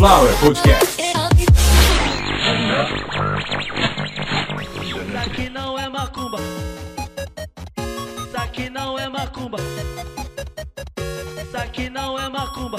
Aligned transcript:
Sunflower 0.00 0.32
Podcast. 0.40 0.96
Isso 4.96 5.18
aqui 5.18 5.50
não 5.50 5.78
é 5.78 5.90
macumba. 5.90 6.38
Isso 8.26 8.36
aqui 8.38 8.70
não 8.70 8.98
é 8.98 9.08
macumba. 9.10 9.58
Isso 11.36 11.56
aqui 11.58 11.90
não 11.90 12.18
é 12.18 12.30
macumba. 12.30 12.78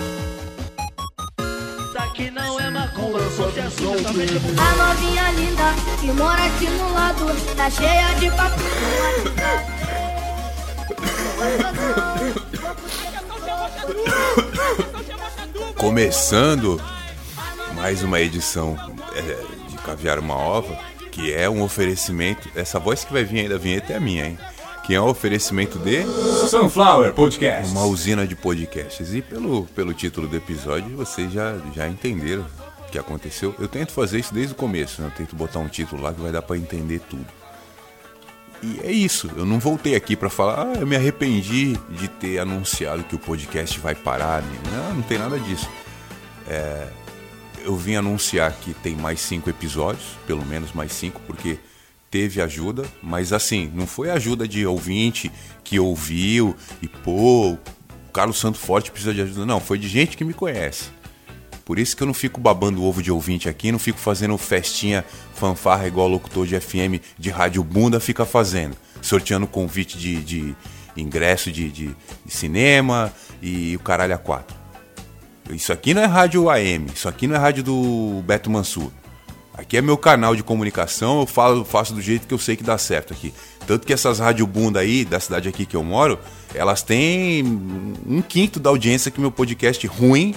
Isso 1.38 1.98
aqui 2.00 2.32
não 2.32 2.60
é 2.60 2.72
macumba. 2.72 3.20
Você 3.20 3.60
assusta 3.60 4.02
somente 4.02 4.34
A 4.58 4.76
novinha 4.76 5.32
linda 5.34 5.76
que 6.00 6.12
mora 6.14 6.44
aqui 6.44 6.70
no 6.70 6.92
lado 6.92 7.26
Tá 7.56 7.70
cheia 7.70 8.16
de 8.16 8.32
papo 8.32 8.60
Começando 15.78 16.82
mais 17.82 18.04
uma 18.04 18.22
edição 18.22 18.78
é, 19.16 19.68
de 19.68 19.76
Caviar 19.78 20.20
uma 20.20 20.36
Ova, 20.36 20.78
que 21.12 21.34
é 21.34 21.50
um 21.50 21.64
oferecimento. 21.64 22.48
Essa 22.56 22.80
voz 22.80 23.04
que 23.04 23.12
vai 23.12 23.24
vir 23.24 23.40
aí 23.40 23.50
da 23.50 23.58
vinheta 23.58 23.94
é 23.94 23.98
a 23.98 24.00
minha, 24.00 24.28
hein? 24.28 24.38
Que 24.86 24.94
é 24.94 25.02
um 25.02 25.08
oferecimento 25.08 25.80
de 25.80 26.04
Sunflower 26.48 27.12
Podcast. 27.14 27.72
uma 27.72 27.86
usina 27.86 28.28
de 28.28 28.36
podcasts. 28.36 29.16
E 29.16 29.24
pelo, 29.24 29.64
pelo 29.76 29.96
título 29.96 30.28
do 30.28 30.36
episódio, 30.36 30.96
vocês 30.96 31.34
já, 31.34 31.58
já 31.74 31.88
entenderam 31.88 32.46
o 32.88 32.92
que 32.92 33.00
aconteceu. 33.00 33.56
Eu 33.58 33.68
tento 33.68 33.94
fazer 33.94 34.20
isso 34.20 34.32
desde 34.32 34.54
o 34.54 34.56
começo, 34.56 35.02
né? 35.02 35.08
Eu 35.08 35.18
tento 35.18 35.36
botar 35.36 35.58
um 35.58 35.68
título 35.68 36.04
lá 36.04 36.14
que 36.14 36.22
vai 36.22 36.32
dar 36.32 36.44
pra 36.44 36.56
entender 36.56 37.00
tudo. 37.10 37.26
E 38.62 38.80
é 38.84 38.92
isso, 38.92 39.28
eu 39.36 39.44
não 39.44 39.60
voltei 39.60 39.96
aqui 39.96 40.16
pra 40.16 40.30
falar, 40.30 40.68
ah, 40.68 40.74
eu 40.80 40.86
me 40.86 40.96
arrependi 40.96 41.76
de 41.90 42.08
ter 42.08 42.38
anunciado 42.38 43.04
que 43.04 43.16
o 43.16 43.20
podcast 43.20 43.80
vai 43.80 43.96
parar. 43.96 44.44
Não, 44.72 44.94
não 44.98 45.02
tem 45.02 45.18
nada 45.18 45.40
disso. 45.40 45.68
É, 46.48 46.88
eu 47.64 47.76
vim 47.76 47.96
anunciar 47.96 48.52
que 48.54 48.74
tem 48.74 48.96
mais 48.96 49.20
cinco 49.22 49.50
episódios, 49.50 50.04
pelo 50.28 50.46
menos 50.46 50.72
mais 50.74 50.92
cinco, 50.94 51.22
porque 51.28 51.58
teve 52.10 52.42
ajuda, 52.42 52.84
mas 53.02 53.32
assim, 53.32 53.72
não 53.74 53.88
foi 53.88 54.10
ajuda 54.10 54.48
de 54.48 54.66
ouvinte 54.66 55.32
que 55.64 55.80
ouviu 55.80 56.56
e 56.82 56.88
pô, 56.88 57.52
o 57.54 57.58
Carlos 58.14 58.38
Santo 58.40 58.58
Forte 58.58 58.92
precisa 58.92 59.14
de 59.14 59.22
ajuda. 59.22 59.46
Não, 59.46 59.60
foi 59.62 59.78
de 59.78 59.88
gente 59.88 60.18
que 60.18 60.24
me 60.26 60.34
conhece. 60.34 60.90
Por 61.64 61.80
isso 61.80 61.96
que 61.96 62.04
eu 62.04 62.08
não 62.08 62.14
fico 62.14 62.42
babando 62.42 62.84
ovo 62.84 63.02
de 63.02 63.12
ouvinte 63.12 63.48
aqui, 63.48 63.72
não 63.72 63.80
fico 63.80 63.98
fazendo 63.98 64.38
festinha, 64.38 65.06
fanfarra 65.36 65.88
igual 65.88 66.08
locutor 66.10 66.46
de 66.46 66.60
FM 66.60 67.00
de 67.18 67.30
rádio 67.30 67.64
bunda 67.64 68.00
fica 68.00 68.26
fazendo. 68.26 68.76
Sorteando 69.02 69.48
convite 69.48 69.98
de, 69.98 70.22
de 70.22 70.56
ingresso 70.98 71.52
de, 71.52 71.70
de- 71.72 71.96
de 72.26 72.32
cinema 72.34 73.14
e 73.42 73.76
o 73.76 73.80
caralho 73.80 74.14
a 74.14 74.18
quatro. 74.18 74.56
Isso 75.54 75.74
aqui 75.74 75.94
não 75.94 76.02
é 76.02 76.06
rádio 76.06 76.50
AM, 76.50 76.88
isso 76.94 77.08
aqui 77.08 77.28
não 77.28 77.36
é 77.36 77.38
rádio 77.38 77.64
do 77.64 78.24
Beto 78.26 78.50
Mansur. 78.50 78.90
Aqui 79.54 79.78
é 79.78 79.82
meu 79.82 79.98
canal 79.98 80.36
de 80.36 80.44
comunicação, 80.44 81.20
eu 81.20 81.26
falo, 81.26 81.66
faço 81.66 81.94
do 81.94 82.02
jeito 82.02 82.26
que 82.26 82.34
eu 82.34 82.38
sei 82.38 82.56
que 82.56 82.64
dá 82.64 82.78
certo 82.78 83.14
aqui. 83.14 83.34
Tanto 83.68 83.86
que 83.86 83.94
essas 83.94 84.20
rádio 84.20 84.48
bunda 84.48 84.80
aí, 84.80 85.04
da 85.04 85.20
cidade 85.20 85.50
aqui 85.50 85.66
que 85.66 85.76
eu 85.76 85.84
moro, 85.84 86.18
elas 86.56 86.82
têm 86.82 87.44
um 88.08 88.22
quinto 88.22 88.60
da 88.60 88.70
audiência 88.70 89.12
que 89.12 89.20
meu 89.20 89.32
podcast 89.32 89.86
ruim. 89.88 90.34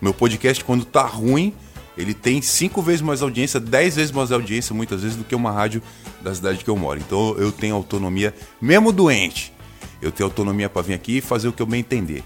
Meu 0.00 0.14
podcast, 0.14 0.62
quando 0.64 0.84
tá 0.84 1.02
ruim, 1.02 1.52
ele 1.96 2.14
tem 2.14 2.42
cinco 2.42 2.82
vezes 2.82 3.00
mais 3.00 3.22
audiência, 3.22 3.58
dez 3.58 3.96
vezes 3.96 4.12
mais 4.12 4.30
audiência, 4.30 4.74
muitas 4.74 5.02
vezes, 5.02 5.16
do 5.16 5.24
que 5.24 5.34
uma 5.34 5.50
rádio 5.50 5.82
da 6.22 6.34
cidade 6.34 6.64
que 6.64 6.70
eu 6.70 6.76
moro. 6.76 7.00
Então 7.00 7.34
eu 7.38 7.50
tenho 7.50 7.74
autonomia, 7.74 8.34
mesmo 8.60 8.92
doente, 8.92 9.52
eu 10.00 10.12
tenho 10.12 10.28
autonomia 10.28 10.68
para 10.68 10.82
vir 10.82 10.94
aqui 10.94 11.18
e 11.18 11.20
fazer 11.20 11.48
o 11.48 11.52
que 11.52 11.62
eu 11.62 11.66
bem 11.66 11.80
entender. 11.80 12.22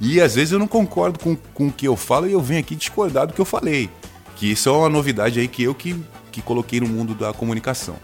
E 0.00 0.20
às 0.20 0.34
vezes 0.34 0.52
eu 0.52 0.58
não 0.58 0.66
concordo 0.66 1.18
com, 1.18 1.36
com 1.36 1.68
o 1.68 1.72
que 1.72 1.86
eu 1.86 1.94
falo 1.94 2.26
e 2.26 2.32
eu 2.32 2.40
venho 2.40 2.60
aqui 2.60 2.74
discordar 2.74 3.26
do 3.26 3.34
que 3.34 3.40
eu 3.40 3.44
falei. 3.44 3.90
Que 4.36 4.50
isso 4.50 4.68
é 4.68 4.72
uma 4.72 4.88
novidade 4.88 5.38
aí 5.38 5.46
que 5.46 5.62
eu 5.62 5.74
que, 5.74 5.94
que 6.32 6.40
coloquei 6.40 6.80
no 6.80 6.88
mundo 6.88 7.14
da 7.14 7.32
comunicação. 7.32 7.96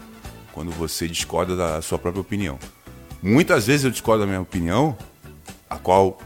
Quando 0.53 0.71
você 0.71 1.07
discorda 1.07 1.55
da 1.55 1.81
sua 1.81 1.97
própria 1.97 2.21
opinião. 2.21 2.59
Muitas 3.21 3.65
vezes 3.65 3.83
eu 3.83 3.91
discordo 3.91 4.21
da 4.21 4.27
minha 4.27 4.41
opinião, 4.41 4.95
a 5.67 5.77
qual 5.77 6.19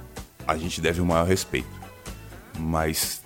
a 0.46 0.58
gente 0.58 0.82
deve 0.82 1.00
o 1.00 1.06
maior 1.06 1.26
respeito. 1.26 1.70
Mas 2.60 3.22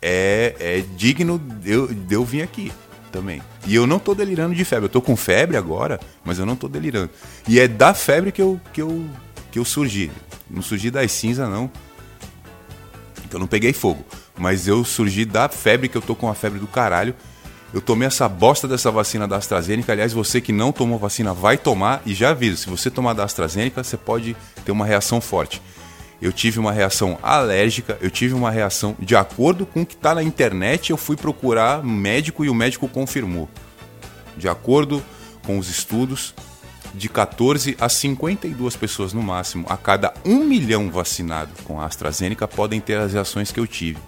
é, 0.00 0.54
é 0.60 0.84
digno 0.96 1.38
de 1.38 1.72
eu, 1.72 1.88
de 1.88 2.14
eu 2.14 2.24
vir 2.24 2.42
aqui 2.42 2.72
também. 3.10 3.42
E 3.66 3.74
eu 3.74 3.86
não 3.86 3.98
tô 3.98 4.14
delirando 4.14 4.54
de 4.54 4.64
febre. 4.64 4.84
Eu 4.84 4.90
tô 4.90 5.02
com 5.02 5.16
febre 5.16 5.56
agora, 5.56 5.98
mas 6.24 6.38
eu 6.38 6.46
não 6.46 6.54
tô 6.54 6.68
delirando. 6.68 7.10
E 7.48 7.58
é 7.58 7.66
da 7.66 7.92
febre 7.92 8.30
que 8.30 8.40
eu, 8.40 8.60
que 8.72 8.80
eu, 8.80 9.04
que 9.50 9.58
eu 9.58 9.64
surgi. 9.64 10.10
Não 10.50 10.62
surgi 10.62 10.90
das 10.90 11.12
cinzas, 11.12 11.48
não. 11.48 11.70
Que 13.28 13.36
eu 13.36 13.40
não 13.40 13.46
peguei 13.46 13.72
fogo. 13.72 14.04
Mas 14.36 14.66
eu 14.66 14.84
surgi 14.84 15.24
da 15.24 15.48
febre, 15.48 15.88
que 15.88 15.96
eu 15.96 16.02
tô 16.02 16.14
com 16.14 16.28
a 16.28 16.34
febre 16.34 16.58
do 16.58 16.66
caralho. 16.66 17.14
Eu 17.72 17.82
tomei 17.82 18.08
essa 18.08 18.26
bosta 18.28 18.66
dessa 18.66 18.90
vacina 18.90 19.28
da 19.28 19.36
AstraZeneca. 19.36 19.92
Aliás, 19.92 20.12
você 20.12 20.40
que 20.40 20.52
não 20.52 20.72
tomou 20.72 20.98
vacina 20.98 21.34
vai 21.34 21.58
tomar. 21.58 22.00
E 22.06 22.14
já 22.14 22.30
aviso, 22.30 22.56
se 22.56 22.70
você 22.70 22.90
tomar 22.90 23.12
da 23.12 23.24
AstraZeneca, 23.24 23.84
você 23.84 23.96
pode 23.96 24.34
ter 24.64 24.72
uma 24.72 24.86
reação 24.86 25.20
forte. 25.20 25.60
Eu 26.20 26.32
tive 26.32 26.58
uma 26.58 26.72
reação 26.72 27.16
alérgica, 27.22 27.96
eu 28.00 28.10
tive 28.10 28.34
uma 28.34 28.50
reação 28.50 28.96
de 28.98 29.14
acordo 29.14 29.64
com 29.64 29.82
o 29.82 29.86
que 29.86 29.94
está 29.94 30.14
na 30.14 30.22
internet. 30.22 30.90
Eu 30.90 30.96
fui 30.96 31.16
procurar 31.16 31.84
médico 31.84 32.44
e 32.44 32.48
o 32.48 32.54
médico 32.54 32.88
confirmou. 32.88 33.48
De 34.36 34.48
acordo 34.48 35.04
com 35.44 35.58
os 35.58 35.68
estudos, 35.68 36.34
de 36.94 37.08
14 37.08 37.76
a 37.80 37.88
52 37.88 38.76
pessoas 38.76 39.12
no 39.12 39.22
máximo, 39.22 39.66
a 39.68 39.76
cada 39.76 40.12
1 40.24 40.44
milhão 40.44 40.90
vacinado 40.90 41.50
com 41.64 41.80
a 41.80 41.86
AstraZeneca, 41.86 42.48
podem 42.48 42.80
ter 42.80 42.98
as 42.98 43.12
reações 43.12 43.52
que 43.52 43.60
eu 43.60 43.66
tive. 43.66 43.98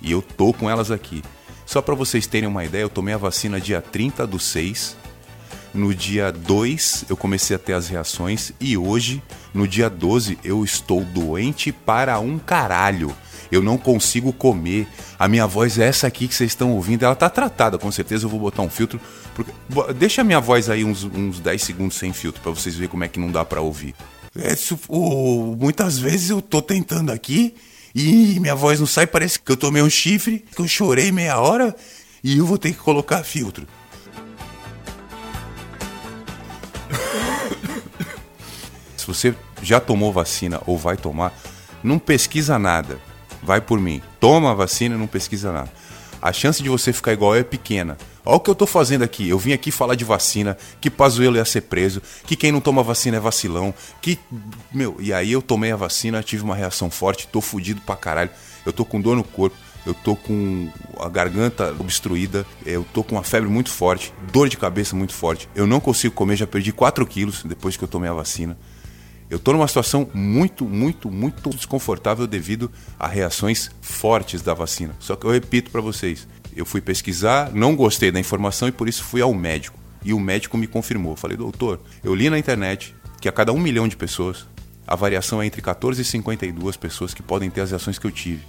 E 0.00 0.12
eu 0.12 0.20
tô 0.22 0.52
com 0.52 0.68
elas 0.68 0.90
aqui. 0.90 1.22
Só 1.64 1.82
para 1.82 1.94
vocês 1.94 2.26
terem 2.26 2.48
uma 2.48 2.64
ideia, 2.64 2.82
eu 2.82 2.88
tomei 2.88 3.14
a 3.14 3.18
vacina 3.18 3.60
dia 3.60 3.80
30 3.80 4.26
do 4.26 4.38
6. 4.38 4.96
No 5.74 5.94
dia 5.94 6.30
2 6.30 7.06
eu 7.08 7.16
comecei 7.16 7.56
a 7.56 7.58
ter 7.58 7.74
as 7.74 7.88
reações 7.88 8.52
e 8.60 8.76
hoje, 8.78 9.22
no 9.52 9.66
dia 9.66 9.90
12, 9.90 10.38
eu 10.44 10.64
estou 10.64 11.04
doente 11.04 11.72
para 11.72 12.18
um 12.18 12.38
caralho. 12.38 13.14
Eu 13.50 13.62
não 13.62 13.76
consigo 13.78 14.32
comer. 14.32 14.86
A 15.18 15.28
minha 15.28 15.46
voz 15.46 15.78
é 15.78 15.86
essa 15.86 16.06
aqui 16.06 16.26
que 16.28 16.34
vocês 16.34 16.50
estão 16.50 16.72
ouvindo. 16.72 17.04
Ela 17.04 17.14
tá 17.14 17.28
tratada, 17.30 17.78
com 17.78 17.90
certeza 17.92 18.24
eu 18.26 18.28
vou 18.30 18.40
botar 18.40 18.62
um 18.62 18.70
filtro. 18.70 19.00
Porque... 19.34 19.52
Deixa 19.94 20.20
a 20.20 20.24
minha 20.24 20.40
voz 20.40 20.68
aí 20.70 20.84
uns, 20.84 21.04
uns 21.04 21.38
10 21.40 21.62
segundos 21.62 21.96
sem 21.96 22.12
filtro 22.12 22.40
para 22.42 22.50
vocês 22.52 22.74
verem 22.74 22.88
como 22.88 23.04
é 23.04 23.08
que 23.08 23.18
não 23.20 23.30
dá 23.30 23.44
para 23.44 23.60
ouvir. 23.60 23.94
É, 24.38 24.54
su- 24.54 24.78
o- 24.88 25.56
muitas 25.58 25.98
vezes 25.98 26.30
eu 26.30 26.42
tô 26.42 26.60
tentando 26.60 27.10
aqui 27.12 27.54
e 27.94 28.38
minha 28.40 28.54
voz 28.54 28.78
não 28.80 28.86
sai, 28.86 29.06
parece 29.06 29.38
que 29.38 29.50
eu 29.50 29.56
tomei 29.56 29.82
um 29.82 29.88
chifre, 29.88 30.44
que 30.54 30.60
eu 30.60 30.68
chorei 30.68 31.10
meia 31.10 31.38
hora 31.38 31.74
e 32.22 32.36
eu 32.38 32.44
vou 32.44 32.58
ter 32.58 32.72
que 32.72 32.78
colocar 32.78 33.22
filtro. 33.24 33.66
Se 38.96 39.06
você 39.06 39.34
já 39.62 39.80
tomou 39.80 40.12
vacina 40.12 40.60
ou 40.66 40.76
vai 40.76 40.96
tomar, 40.96 41.32
não 41.82 41.98
pesquisa 41.98 42.58
nada. 42.58 42.98
Vai 43.46 43.60
por 43.60 43.78
mim. 43.80 44.02
Toma 44.18 44.50
a 44.50 44.54
vacina 44.54 44.96
e 44.96 44.98
não 44.98 45.06
pesquisa 45.06 45.52
nada. 45.52 45.70
A 46.20 46.32
chance 46.32 46.60
de 46.60 46.68
você 46.68 46.92
ficar 46.92 47.12
igual 47.12 47.36
é 47.36 47.44
pequena. 47.44 47.96
Olha 48.24 48.38
o 48.38 48.40
que 48.40 48.50
eu 48.50 48.56
tô 48.56 48.66
fazendo 48.66 49.04
aqui. 49.04 49.28
Eu 49.28 49.38
vim 49.38 49.52
aqui 49.52 49.70
falar 49.70 49.94
de 49.94 50.04
vacina, 50.04 50.58
que 50.80 50.90
Pazuello 50.90 51.36
ia 51.36 51.44
ser 51.44 51.60
preso, 51.60 52.02
que 52.26 52.34
quem 52.34 52.50
não 52.50 52.60
toma 52.60 52.82
vacina 52.82 53.18
é 53.18 53.20
vacilão, 53.20 53.72
que. 54.02 54.18
Meu, 54.74 54.96
e 54.98 55.12
aí 55.12 55.30
eu 55.30 55.40
tomei 55.40 55.70
a 55.70 55.76
vacina, 55.76 56.24
tive 56.24 56.42
uma 56.42 56.56
reação 56.56 56.90
forte, 56.90 57.28
tô 57.28 57.40
fudido 57.40 57.80
pra 57.82 57.94
caralho. 57.94 58.30
Eu 58.64 58.72
tô 58.72 58.84
com 58.84 59.00
dor 59.00 59.14
no 59.14 59.22
corpo, 59.22 59.56
eu 59.86 59.94
tô 59.94 60.16
com 60.16 60.68
a 60.98 61.08
garganta 61.08 61.70
obstruída, 61.78 62.44
eu 62.64 62.84
tô 62.92 63.04
com 63.04 63.14
uma 63.14 63.22
febre 63.22 63.48
muito 63.48 63.70
forte, 63.70 64.12
dor 64.32 64.48
de 64.48 64.56
cabeça 64.56 64.96
muito 64.96 65.12
forte. 65.12 65.48
Eu 65.54 65.68
não 65.68 65.78
consigo 65.78 66.12
comer, 66.12 66.34
já 66.34 66.48
perdi 66.48 66.72
4 66.72 67.06
quilos 67.06 67.44
depois 67.44 67.76
que 67.76 67.84
eu 67.84 67.88
tomei 67.88 68.10
a 68.10 68.14
vacina. 68.14 68.58
Eu 69.28 69.38
tô 69.38 69.52
numa 69.52 69.66
situação 69.66 70.08
muito, 70.14 70.64
muito, 70.64 71.10
muito 71.10 71.50
desconfortável 71.50 72.26
devido 72.26 72.70
a 72.98 73.08
reações 73.08 73.70
fortes 73.80 74.40
da 74.42 74.54
vacina. 74.54 74.94
Só 75.00 75.16
que 75.16 75.26
eu 75.26 75.30
repito 75.30 75.70
para 75.70 75.80
vocês, 75.80 76.28
eu 76.54 76.64
fui 76.64 76.80
pesquisar, 76.80 77.50
não 77.52 77.74
gostei 77.74 78.12
da 78.12 78.20
informação 78.20 78.68
e 78.68 78.72
por 78.72 78.88
isso 78.88 79.02
fui 79.02 79.20
ao 79.20 79.34
médico. 79.34 79.78
E 80.04 80.12
o 80.12 80.20
médico 80.20 80.56
me 80.56 80.68
confirmou. 80.68 81.12
Eu 81.12 81.16
falei, 81.16 81.36
doutor, 81.36 81.80
eu 82.04 82.14
li 82.14 82.30
na 82.30 82.38
internet 82.38 82.94
que 83.20 83.28
a 83.28 83.32
cada 83.32 83.52
um 83.52 83.58
milhão 83.58 83.88
de 83.88 83.96
pessoas, 83.96 84.46
a 84.86 84.94
variação 84.94 85.42
é 85.42 85.46
entre 85.46 85.60
14 85.60 86.00
e 86.00 86.04
52 86.04 86.76
pessoas 86.76 87.12
que 87.12 87.22
podem 87.22 87.50
ter 87.50 87.62
as 87.62 87.70
reações 87.70 87.98
que 87.98 88.06
eu 88.06 88.12
tive. 88.12 88.42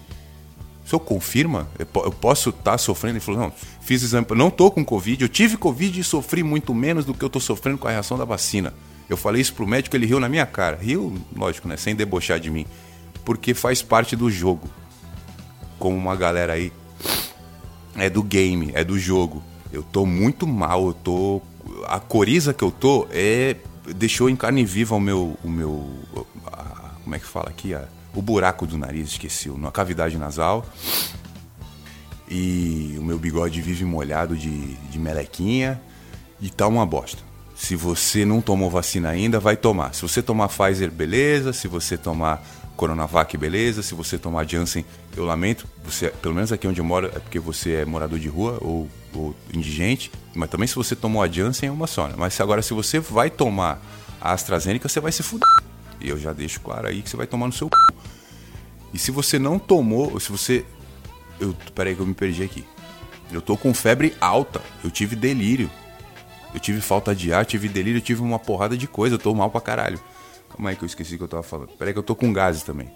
O 0.85 0.89
senhor 0.89 0.99
confirma? 0.99 1.67
Eu 1.79 1.85
po- 1.87 2.03
eu 2.05 2.11
posso 2.11 2.51
estar 2.51 2.77
sofrendo? 2.77 3.17
Ele 3.17 3.25
falou, 3.25 3.41
não, 3.41 3.53
fiz 3.81 4.03
exame, 4.03 4.27
não 4.35 4.51
tô 4.51 4.69
com 4.69 4.85
Covid, 4.85 5.23
eu 5.23 5.27
tive 5.27 5.57
Covid 5.57 5.99
e 5.99 6.03
sofri 6.03 6.43
muito 6.43 6.73
menos 6.75 7.03
do 7.03 7.13
que 7.15 7.25
eu 7.25 7.29
tô 7.29 7.39
sofrendo 7.39 7.79
com 7.79 7.87
a 7.87 7.91
reação 7.91 8.17
da 8.17 8.23
vacina. 8.23 8.71
Eu 9.09 9.15
falei 9.17 9.41
isso 9.41 9.53
pro 9.53 9.65
médico, 9.67 9.95
ele 9.95 10.05
riu 10.05 10.19
na 10.19 10.27
minha 10.27 10.45
cara. 10.45 10.77
Riu, 10.77 11.17
lógico, 11.35 11.67
né? 11.67 11.77
Sem 11.77 11.95
debochar 11.95 12.39
de 12.39 12.49
mim. 12.51 12.65
Porque 13.23 13.53
faz 13.53 13.81
parte 13.81 14.15
do 14.15 14.29
jogo. 14.29 14.67
Como 15.79 15.95
uma 15.95 16.15
galera 16.15 16.53
aí. 16.53 16.71
É 17.95 18.09
do 18.09 18.21
game, 18.21 18.71
é 18.73 18.83
do 18.83 18.97
jogo. 18.99 19.41
Eu 19.71 19.81
tô 19.83 20.05
muito 20.05 20.45
mal, 20.45 20.87
eu 20.87 20.93
tô. 20.93 21.41
A 21.87 21.99
coriza 21.99 22.53
que 22.53 22.63
eu 22.63 22.71
tô 22.71 23.07
é. 23.11 23.55
Deixou 23.95 24.29
em 24.29 24.35
carne 24.35 24.65
viva 24.65 24.95
o 24.95 24.99
meu. 24.99 25.37
O 25.43 25.49
meu. 25.49 25.89
a- 26.51 26.91
como 27.03 27.15
é 27.15 27.19
que 27.19 27.25
fala 27.25 27.49
aqui? 27.49 27.73
A- 27.73 27.87
o 28.13 28.21
buraco 28.21 28.65
do 28.67 28.77
nariz, 28.77 29.09
esqueci, 29.09 29.49
a 29.65 29.71
cavidade 29.71 30.17
nasal. 30.17 30.65
e 32.29 32.95
o 32.99 33.03
meu 33.03 33.17
bigode 33.17 33.61
vive 33.61 33.85
molhado 33.85 34.35
de, 34.35 34.73
de 34.75 34.99
melequinha 34.99 35.79
e 36.41 36.49
tá 36.49 36.67
uma 36.67 36.85
bosta. 36.85 37.23
Se 37.57 37.75
você 37.75 38.23
não 38.23 38.39
tomou 38.39 38.69
vacina 38.69 39.09
ainda, 39.09 39.39
vai 39.39 39.57
tomar. 39.57 39.93
Se 39.93 40.03
você 40.03 40.21
tomar 40.21 40.47
Pfizer, 40.47 40.91
beleza. 40.91 41.51
Se 41.51 41.67
você 41.67 41.97
tomar 41.97 42.45
Coronavac, 42.77 43.35
beleza. 43.35 43.81
Se 43.81 43.95
você 43.95 44.15
tomar 44.19 44.47
Janssen, 44.47 44.85
eu 45.15 45.25
lamento. 45.25 45.67
Você, 45.83 46.09
pelo 46.09 46.35
menos 46.35 46.51
aqui 46.51 46.67
onde 46.67 46.79
eu 46.79 46.85
moro, 46.85 47.07
é 47.07 47.19
porque 47.19 47.39
você 47.39 47.73
é 47.73 47.85
morador 47.85 48.19
de 48.19 48.29
rua 48.29 48.59
ou, 48.61 48.87
ou 49.11 49.35
indigente. 49.51 50.11
Mas 50.35 50.51
também 50.51 50.67
se 50.67 50.75
você 50.75 50.95
tomou 50.95 51.21
a 51.21 51.27
Janssen, 51.27 51.67
é 51.67 51.71
uma 51.71 51.87
só. 51.87 52.07
Né? 52.07 52.13
Mas 52.15 52.39
agora, 52.39 52.61
se 52.61 52.75
você 52.75 52.99
vai 52.99 53.31
tomar 53.31 53.81
a 54.21 54.33
AstraZeneca, 54.33 54.87
você 54.87 54.99
vai 54.99 55.11
se 55.11 55.23
fuder. 55.23 55.49
E 55.99 56.09
eu 56.09 56.19
já 56.19 56.33
deixo 56.33 56.61
claro 56.61 56.87
aí 56.87 57.01
que 57.01 57.09
você 57.09 57.17
vai 57.17 57.25
tomar 57.25 57.47
no 57.47 57.53
seu 57.53 57.67
c... 57.67 57.95
E 58.93 58.99
se 58.99 59.09
você 59.09 59.39
não 59.39 59.57
tomou, 59.57 60.13
ou 60.13 60.19
se 60.19 60.31
você. 60.31 60.63
Eu, 61.39 61.55
peraí 61.73 61.95
que 61.95 62.01
eu 62.01 62.05
me 62.05 62.13
perdi 62.13 62.43
aqui. 62.43 62.63
Eu 63.31 63.41
tô 63.41 63.57
com 63.57 63.73
febre 63.73 64.15
alta. 64.21 64.61
Eu 64.83 64.91
tive 64.91 65.15
delírio. 65.15 65.69
Eu 66.53 66.59
tive 66.59 66.81
falta 66.81 67.15
de 67.15 67.33
ar, 67.33 67.45
tive 67.45 67.67
delírio, 67.67 68.01
tive 68.01 68.21
uma 68.21 68.39
porrada 68.39 68.77
de 68.77 68.87
coisa. 68.87 69.15
Eu 69.15 69.19
tô 69.19 69.33
mal 69.33 69.49
pra 69.49 69.61
caralho. 69.61 69.99
Calma 70.49 70.69
aí 70.69 70.75
que 70.75 70.83
eu 70.83 70.87
esqueci 70.87 71.15
o 71.15 71.17
que 71.17 71.23
eu 71.23 71.27
tava 71.27 71.43
falando. 71.43 71.69
Peraí 71.77 71.93
que 71.93 71.99
eu 71.99 72.03
tô 72.03 72.15
com 72.15 72.31
gases 72.31 72.63
também. 72.63 72.89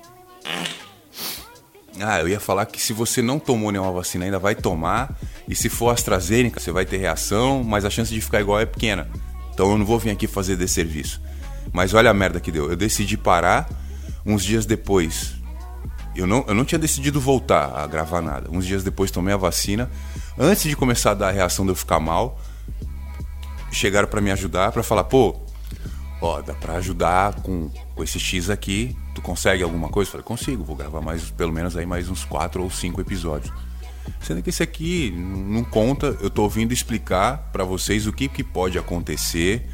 Ah, 1.99 2.19
eu 2.21 2.27
ia 2.27 2.39
falar 2.39 2.65
que 2.65 2.81
se 2.81 2.93
você 2.93 3.21
não 3.21 3.37
tomou 3.37 3.71
nenhuma 3.71 3.91
vacina 3.91 4.25
ainda, 4.25 4.39
vai 4.39 4.55
tomar. 4.55 5.15
E 5.47 5.55
se 5.55 5.69
for 5.69 5.89
AstraZeneca, 5.89 6.59
você 6.59 6.71
vai 6.71 6.85
ter 6.85 6.97
reação, 6.97 7.63
mas 7.63 7.85
a 7.85 7.89
chance 7.89 8.13
de 8.13 8.21
ficar 8.21 8.41
igual 8.41 8.59
é 8.59 8.65
pequena. 8.65 9.09
Então 9.53 9.69
eu 9.71 9.77
não 9.77 9.85
vou 9.85 9.99
vir 9.99 10.11
aqui 10.11 10.27
fazer 10.27 10.55
desse 10.55 10.75
serviço. 10.75 11.21
Mas 11.71 11.93
olha 11.93 12.09
a 12.09 12.13
merda 12.13 12.39
que 12.39 12.51
deu. 12.51 12.69
Eu 12.69 12.75
decidi 12.75 13.17
parar 13.17 13.69
uns 14.25 14.43
dias 14.43 14.65
depois. 14.65 15.35
Eu 16.15 16.25
não, 16.25 16.43
eu 16.47 16.53
não 16.53 16.65
tinha 16.65 16.79
decidido 16.79 17.19
voltar 17.19 17.73
a 17.75 17.85
gravar 17.87 18.21
nada. 18.21 18.49
Uns 18.49 18.65
dias 18.65 18.83
depois 18.83 19.11
tomei 19.11 19.33
a 19.33 19.37
vacina. 19.37 19.89
Antes 20.37 20.63
de 20.63 20.75
começar 20.75 21.11
a 21.11 21.13
dar 21.13 21.27
a 21.29 21.31
reação 21.31 21.65
de 21.65 21.71
eu 21.71 21.75
ficar 21.75 21.99
mal, 21.99 22.39
chegaram 23.71 24.07
para 24.07 24.21
me 24.21 24.31
ajudar, 24.31 24.71
para 24.71 24.83
falar, 24.83 25.05
pô, 25.05 25.35
ó, 26.21 26.41
dá 26.41 26.53
pra 26.53 26.75
ajudar 26.75 27.35
com, 27.41 27.69
com 27.95 28.03
esse 28.03 28.19
X 28.19 28.49
aqui, 28.49 28.95
tu 29.15 29.21
consegue 29.21 29.63
alguma 29.63 29.89
coisa? 29.89 30.09
Eu 30.09 30.11
falei, 30.11 30.25
consigo, 30.25 30.63
vou 30.63 30.75
gravar 30.75 31.01
mais, 31.01 31.31
pelo 31.31 31.51
menos 31.51 31.75
aí 31.75 31.85
mais 31.85 32.09
uns 32.09 32.23
quatro 32.23 32.61
ou 32.61 32.69
cinco 32.69 33.01
episódios. 33.01 33.51
Sendo 34.19 34.41
que 34.41 34.49
esse 34.49 34.61
aqui 34.61 35.11
não 35.11 35.63
conta, 35.63 36.17
eu 36.21 36.29
tô 36.29 36.43
ouvindo 36.43 36.73
explicar 36.73 37.49
para 37.51 37.63
vocês 37.63 38.07
o 38.07 38.13
que, 38.13 38.27
que 38.27 38.43
pode 38.43 38.77
acontecer, 38.77 39.67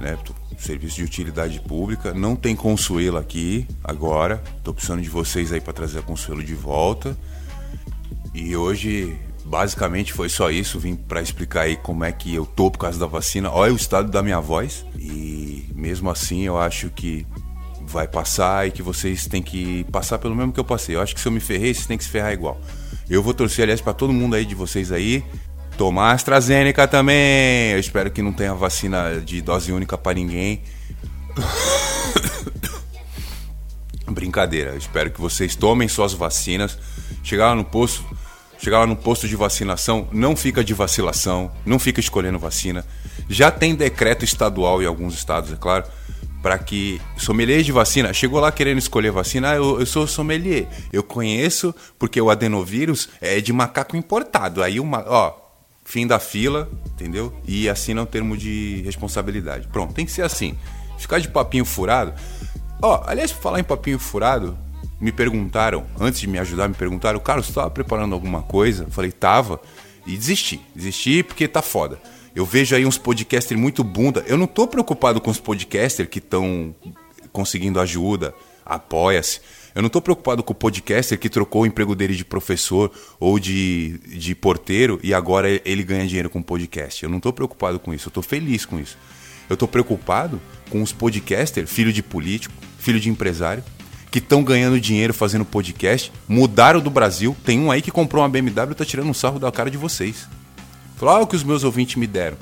né? 0.00 0.18
Serviço 0.58 0.96
de 0.96 1.04
utilidade 1.04 1.60
pública, 1.60 2.14
não 2.14 2.36
tem 2.36 2.54
Consuelo 2.54 3.16
aqui 3.16 3.66
agora, 3.82 4.42
tô 4.62 4.72
precisando 4.72 5.02
de 5.02 5.08
vocês 5.08 5.52
aí 5.52 5.60
para 5.60 5.72
trazer 5.72 5.98
a 6.00 6.02
Consuelo 6.02 6.42
de 6.42 6.54
volta. 6.54 7.16
E 8.34 8.56
hoje, 8.56 9.18
basicamente, 9.44 10.12
foi 10.12 10.28
só 10.28 10.50
isso, 10.50 10.78
vim 10.78 10.94
para 10.94 11.20
explicar 11.20 11.62
aí 11.62 11.76
como 11.76 12.04
é 12.04 12.12
que 12.12 12.34
eu 12.34 12.46
tô 12.46 12.70
por 12.70 12.78
causa 12.78 12.98
da 12.98 13.06
vacina. 13.06 13.50
Olha 13.50 13.72
o 13.72 13.76
estado 13.76 14.10
da 14.10 14.22
minha 14.22 14.40
voz 14.40 14.84
e 14.98 15.66
mesmo 15.74 16.10
assim 16.10 16.42
eu 16.42 16.58
acho 16.58 16.90
que 16.90 17.26
vai 17.80 18.08
passar 18.08 18.66
e 18.66 18.70
que 18.70 18.82
vocês 18.82 19.26
têm 19.26 19.42
que 19.42 19.84
passar 19.92 20.18
pelo 20.18 20.34
mesmo 20.34 20.52
que 20.52 20.60
eu 20.60 20.64
passei. 20.64 20.96
Eu 20.96 21.00
acho 21.00 21.14
que 21.14 21.20
se 21.20 21.28
eu 21.28 21.32
me 21.32 21.40
ferrei, 21.40 21.74
vocês 21.74 21.86
têm 21.86 21.98
que 21.98 22.04
se 22.04 22.10
ferrar 22.10 22.32
igual. 22.32 22.60
Eu 23.08 23.22
vou 23.22 23.34
torcer, 23.34 23.64
aliás, 23.64 23.80
para 23.80 23.92
todo 23.92 24.12
mundo 24.12 24.34
aí 24.34 24.44
de 24.44 24.54
vocês 24.54 24.90
aí. 24.90 25.22
Tomar 25.76 26.12
AstraZeneca 26.12 26.88
também. 26.88 27.72
Eu 27.72 27.78
espero 27.78 28.10
que 28.10 28.22
não 28.22 28.32
tenha 28.32 28.54
vacina 28.54 29.20
de 29.20 29.42
dose 29.42 29.72
única 29.72 29.98
para 29.98 30.14
ninguém. 30.14 30.62
Brincadeira. 34.08 34.70
Eu 34.70 34.78
espero 34.78 35.10
que 35.10 35.20
vocês 35.20 35.56
tomem 35.56 35.88
suas 35.88 36.12
vacinas. 36.12 36.78
Chegar 37.22 37.48
lá 37.48 37.54
no 37.54 37.64
posto, 37.64 38.04
chegar 38.62 38.78
lá 38.78 38.86
no 38.86 38.94
posto 38.94 39.26
de 39.26 39.34
vacinação, 39.34 40.08
não 40.12 40.36
fica 40.36 40.62
de 40.62 40.72
vacilação, 40.72 41.50
não 41.66 41.80
fica 41.80 41.98
escolhendo 41.98 42.38
vacina. 42.38 42.86
Já 43.28 43.50
tem 43.50 43.74
decreto 43.74 44.24
estadual 44.24 44.80
em 44.80 44.86
alguns 44.86 45.14
estados, 45.14 45.52
é 45.52 45.56
claro 45.56 45.84
para 46.40 46.58
que 46.58 47.00
sommelier 47.16 47.62
de 47.62 47.70
vacina 47.70 48.12
chegou 48.12 48.40
lá 48.40 48.50
querendo 48.50 48.78
escolher 48.78 49.12
vacina, 49.12 49.52
ah, 49.52 49.54
eu, 49.54 49.78
eu 49.78 49.86
sou 49.86 50.08
sommelier, 50.08 50.66
eu 50.92 51.02
conheço 51.02 51.72
porque 51.98 52.20
o 52.20 52.30
adenovírus 52.30 53.08
é 53.20 53.40
de 53.40 53.52
macaco 53.52 53.96
importado. 53.96 54.62
Aí 54.62 54.80
uma, 54.80 55.04
ó, 55.06 55.34
fim 55.84 56.06
da 56.06 56.18
fila, 56.18 56.68
entendeu? 56.86 57.32
E 57.46 57.68
assina 57.68 58.02
um 58.02 58.06
termo 58.06 58.36
de 58.36 58.82
responsabilidade. 58.84 59.68
Pronto, 59.68 59.94
tem 59.94 60.04
que 60.04 60.10
ser 60.10 60.22
assim. 60.22 60.56
Ficar 60.98 61.20
de 61.20 61.28
papinho 61.28 61.64
furado. 61.64 62.12
Ó, 62.80 63.04
aliás, 63.06 63.30
falar 63.30 63.60
em 63.60 63.64
papinho 63.64 63.98
furado, 63.98 64.58
me 65.02 65.10
perguntaram, 65.10 65.84
antes 65.98 66.20
de 66.20 66.28
me 66.28 66.38
ajudar, 66.38 66.68
me 66.68 66.76
perguntaram, 66.76 67.18
Carlos, 67.18 67.46
você 67.46 67.50
estava 67.50 67.68
preparando 67.68 68.14
alguma 68.14 68.40
coisa? 68.40 68.84
Eu 68.84 68.90
falei, 68.90 69.10
tava. 69.10 69.60
E 70.06 70.16
desisti. 70.16 70.60
Desisti 70.74 71.24
porque 71.24 71.48
tá 71.48 71.60
foda. 71.60 72.00
Eu 72.36 72.46
vejo 72.46 72.76
aí 72.76 72.86
uns 72.86 72.98
podcasters 72.98 73.60
muito 73.60 73.82
bunda. 73.82 74.24
Eu 74.28 74.38
não 74.38 74.46
tô 74.46 74.66
preocupado 74.68 75.20
com 75.20 75.28
os 75.28 75.40
podcasters 75.40 76.08
que 76.08 76.20
estão 76.20 76.72
conseguindo 77.32 77.80
ajuda, 77.80 78.32
apoia-se. 78.64 79.40
Eu 79.74 79.82
não 79.82 79.88
tô 79.88 80.00
preocupado 80.00 80.42
com 80.42 80.52
o 80.52 80.56
podcaster 80.56 81.18
que 81.18 81.28
trocou 81.28 81.62
o 81.62 81.66
emprego 81.66 81.96
dele 81.96 82.14
de 82.14 82.24
professor 82.24 82.92
ou 83.18 83.40
de, 83.40 83.98
de 84.06 84.36
porteiro 84.36 85.00
e 85.02 85.12
agora 85.12 85.48
ele 85.64 85.82
ganha 85.82 86.06
dinheiro 86.06 86.30
com 86.30 86.40
podcast. 86.40 87.02
Eu 87.02 87.10
não 87.10 87.18
tô 87.18 87.32
preocupado 87.32 87.80
com 87.80 87.92
isso, 87.92 88.08
eu 88.08 88.12
tô 88.12 88.22
feliz 88.22 88.64
com 88.64 88.78
isso. 88.78 88.96
Eu 89.50 89.56
tô 89.56 89.66
preocupado 89.66 90.40
com 90.70 90.80
os 90.80 90.92
podcasters, 90.92 91.70
filho 91.70 91.92
de 91.92 92.02
político, 92.02 92.54
filho 92.78 93.00
de 93.00 93.08
empresário, 93.08 93.64
que 94.12 94.18
estão 94.18 94.44
ganhando 94.44 94.78
dinheiro 94.78 95.14
fazendo 95.14 95.42
podcast, 95.42 96.12
mudaram 96.28 96.80
do 96.80 96.90
Brasil. 96.90 97.34
Tem 97.46 97.58
um 97.58 97.70
aí 97.70 97.80
que 97.80 97.90
comprou 97.90 98.22
uma 98.22 98.28
BMW 98.28 98.72
e 98.72 98.74
tá 98.74 98.84
tirando 98.84 99.08
um 99.08 99.14
sarro 99.14 99.38
da 99.38 99.50
cara 99.50 99.70
de 99.70 99.78
vocês. 99.78 100.28
Falou, 100.96 101.14
olha 101.14 101.24
o 101.24 101.26
que 101.26 101.34
os 101.34 101.42
meus 101.42 101.64
ouvintes 101.64 101.96
me 101.96 102.06
deram. 102.06 102.36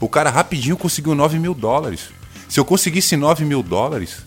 O 0.00 0.08
cara 0.08 0.30
rapidinho 0.30 0.78
conseguiu 0.78 1.14
9 1.14 1.38
mil 1.38 1.52
dólares. 1.52 2.08
Se 2.48 2.58
eu 2.58 2.64
conseguisse 2.64 3.18
9 3.18 3.44
mil 3.44 3.62
dólares, 3.62 4.24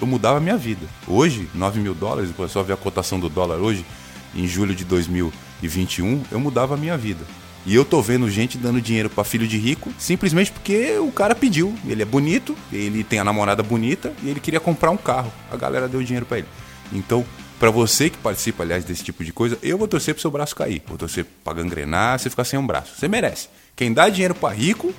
eu 0.00 0.06
mudava 0.06 0.38
a 0.38 0.40
minha 0.40 0.56
vida. 0.56 0.86
Hoje, 1.08 1.50
9 1.52 1.80
mil 1.80 1.92
dólares, 1.92 2.30
depois 2.30 2.52
só 2.52 2.62
ver 2.62 2.74
a 2.74 2.76
cotação 2.76 3.18
do 3.18 3.28
dólar 3.28 3.56
hoje, 3.56 3.84
em 4.32 4.46
julho 4.46 4.76
de 4.76 4.84
2021, 4.84 6.22
eu 6.30 6.38
mudava 6.38 6.74
a 6.74 6.76
minha 6.76 6.96
vida. 6.96 7.24
E 7.64 7.74
eu 7.74 7.84
tô 7.84 8.02
vendo 8.02 8.28
gente 8.28 8.58
dando 8.58 8.80
dinheiro 8.80 9.08
para 9.08 9.22
filho 9.22 9.46
de 9.46 9.56
rico 9.56 9.92
simplesmente 9.98 10.50
porque 10.50 10.98
o 10.98 11.12
cara 11.12 11.34
pediu. 11.34 11.74
Ele 11.86 12.02
é 12.02 12.04
bonito, 12.04 12.56
ele 12.72 13.04
tem 13.04 13.18
a 13.18 13.24
namorada 13.24 13.62
bonita 13.62 14.12
e 14.22 14.28
ele 14.28 14.40
queria 14.40 14.58
comprar 14.58 14.90
um 14.90 14.96
carro. 14.96 15.32
A 15.50 15.56
galera 15.56 15.88
deu 15.88 16.02
dinheiro 16.02 16.26
para 16.26 16.38
ele. 16.38 16.48
Então, 16.92 17.24
para 17.60 17.70
você 17.70 18.10
que 18.10 18.18
participa, 18.18 18.64
aliás, 18.64 18.84
desse 18.84 19.04
tipo 19.04 19.24
de 19.24 19.32
coisa, 19.32 19.56
eu 19.62 19.78
vou 19.78 19.86
torcer 19.86 20.12
pro 20.14 20.20
seu 20.20 20.30
braço 20.30 20.56
cair. 20.56 20.82
Vou 20.86 20.98
torcer 20.98 21.24
pra 21.44 21.52
gangrenar, 21.52 22.18
você 22.18 22.28
ficar 22.28 22.44
sem 22.44 22.58
um 22.58 22.66
braço. 22.66 22.94
Você 22.98 23.06
merece. 23.06 23.48
Quem 23.76 23.92
dá 23.92 24.08
dinheiro 24.08 24.34
para 24.34 24.52
rico, 24.52 24.92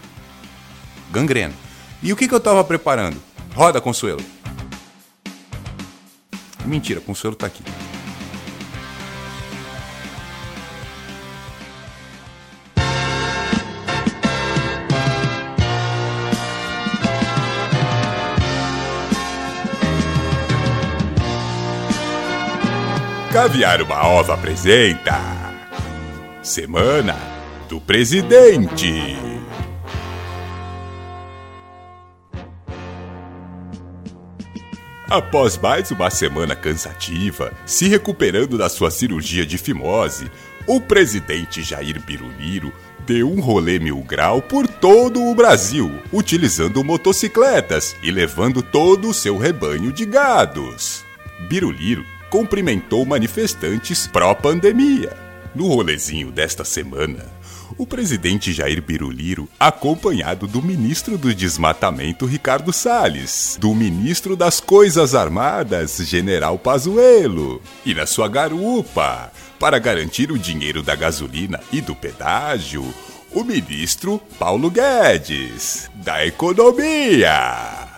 gangrena. 1.12 1.54
E 2.02 2.14
o 2.14 2.16
que, 2.16 2.28
que 2.28 2.34
eu 2.34 2.40
tava 2.40 2.64
preparando? 2.64 3.22
Roda, 3.54 3.82
Consuelo. 3.82 4.22
Mentira, 6.66 7.02
Consuelo 7.02 7.36
tá 7.36 7.48
aqui. 7.48 7.64
Caviar 23.34 23.82
uma 23.82 24.06
Ova 24.06 24.36
apresenta 24.36 25.20
Semana 26.44 27.18
do 27.68 27.82
Presidente. 27.82 29.18
Após 35.10 35.58
mais 35.58 35.90
uma 35.90 36.12
semana 36.12 36.56
cansativa, 36.56 37.52
se 37.66 37.88
recuperando 37.88 38.56
da 38.56 38.70
sua 38.70 38.92
cirurgia 38.92 39.48
de 39.48 39.58
fimose, 39.58 40.30
o 40.68 40.80
presidente 40.80 41.64
Jair 41.64 42.00
Biruliro 42.06 42.72
deu 43.00 43.32
um 43.32 43.42
rolê 43.42 43.80
mil 43.80 44.00
grau 44.02 44.44
por 44.44 44.68
todo 44.68 45.24
o 45.24 45.34
Brasil, 45.34 45.92
utilizando 46.12 46.84
motocicletas 46.84 47.96
e 48.04 48.12
levando 48.12 48.62
todo 48.62 49.10
o 49.10 49.14
seu 49.14 49.40
rebanho 49.40 49.92
de 49.92 50.06
gados. 50.06 51.04
Biruliro 51.50 52.13
cumprimentou 52.34 53.06
manifestantes 53.06 54.08
pró-pandemia. 54.08 55.16
No 55.54 55.68
rolezinho 55.68 56.32
desta 56.32 56.66
semana, 56.66 57.28
o 57.78 57.86
presidente 57.86 58.52
Jair 58.52 58.82
Biruliro, 58.82 59.48
acompanhado 59.60 60.48
do 60.48 60.60
ministro 60.60 61.16
do 61.16 61.32
Desmatamento 61.32 62.26
Ricardo 62.26 62.74
Salles, 62.74 63.56
do 63.62 63.76
ministro 63.76 64.36
das 64.36 64.60
Coisas 64.60 65.14
Armadas 65.14 65.98
General 65.98 66.58
Pazuello, 66.58 67.62
e 67.86 67.94
na 67.94 68.08
sua 68.08 68.28
garupa, 68.28 69.32
para 69.60 69.78
garantir 69.78 70.32
o 70.32 70.40
dinheiro 70.40 70.82
da 70.82 70.96
gasolina 70.96 71.60
e 71.72 71.82
do 71.82 71.94
pedágio, 71.94 72.84
o 73.32 73.44
ministro 73.44 74.20
Paulo 74.40 74.72
Guedes, 74.72 75.88
da 75.94 76.26
Economia. 76.26 77.93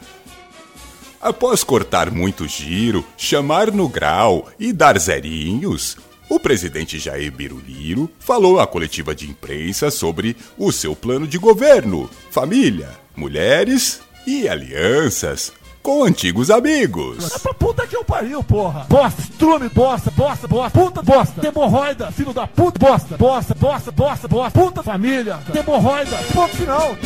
Após 1.21 1.63
cortar 1.63 2.11
muito 2.11 2.47
giro, 2.47 3.05
chamar 3.17 3.71
no 3.71 3.89
grau 3.89 4.47
e 4.59 4.71
dar 4.71 4.97
zerinhos, 4.99 5.97
o 6.29 6.39
presidente 6.39 6.99
Jair 6.99 7.31
Biruliro 7.31 8.09
falou 8.19 8.59
à 8.59 8.67
coletiva 8.67 9.15
de 9.15 9.29
imprensa 9.29 9.89
sobre 9.89 10.35
o 10.57 10.71
seu 10.71 10.95
plano 10.95 11.27
de 11.27 11.37
governo, 11.37 12.09
família, 12.29 12.89
mulheres 13.15 14.01
e 14.25 14.47
alianças 14.47 15.53
com 15.85 16.03
antigos 16.03 16.49
amigos. 16.49 17.31
É 17.31 17.37
pra 17.37 17.53
puta 17.53 17.85
que 17.85 17.95
eu 17.95 18.03
pariu, 18.03 18.43
porra. 18.43 18.87
Bosta, 18.89 19.21
estrume, 19.21 19.69
bosta, 19.69 20.09
bosta, 20.09 20.47
bosta, 20.47 20.79
puta, 20.79 21.01
bosta. 21.03 21.47
Hemorroida, 21.47 22.11
filho 22.11 22.33
da 22.33 22.47
puta, 22.47 22.79
bosta, 22.79 23.15
bosta, 23.15 23.53
bosta, 23.53 23.91
bosta, 23.91 24.27
bosta, 24.27 24.59
puta, 24.59 24.81
família, 24.81 25.39
hemorroida, 25.53 26.17
ponto 26.33 26.55
final. 26.55 26.97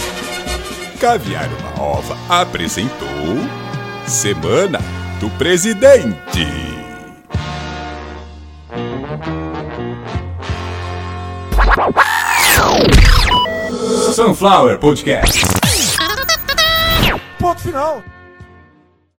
Caviar 0.98 1.50
uma 1.60 1.84
Ova 1.84 2.18
apresentou 2.30 3.59
Semana 4.10 4.80
do 5.20 5.30
Presidente. 5.38 6.48
Sunflower 14.16 14.80
Podcast. 14.80 15.44
Ponto 17.38 17.62
final. 17.62 18.04